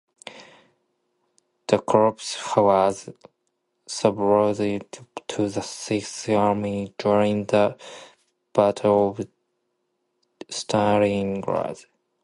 The 1.67 1.77
corps 1.77 2.15
was 2.57 3.09
subordinated 3.85 5.05
to 5.27 5.47
the 5.47 5.61
Sixth 5.61 6.27
Army 6.27 6.95
during 6.97 7.45
the 7.45 7.77
Battle 8.51 9.09
of 9.09 9.27
Stalingrad. 10.47 11.85